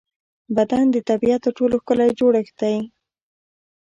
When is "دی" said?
2.61-2.75